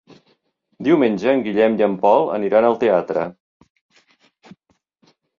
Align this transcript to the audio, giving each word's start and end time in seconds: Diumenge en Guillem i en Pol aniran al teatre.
Diumenge 0.85 1.33
en 1.33 1.41
Guillem 1.47 1.75
i 1.79 1.83
en 1.87 1.97
Pol 2.05 2.25
aniran 2.37 2.67
al 2.69 2.77
teatre. 2.85 3.27